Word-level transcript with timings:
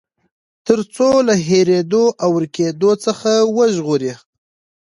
تر 0.67 0.79
څو 0.95 1.09
له 1.27 1.35
هېريدو 1.47 2.03
او 2.23 2.29
ورکېدو 2.37 2.91
څخه 3.05 3.31
وژغوري. 3.57 4.13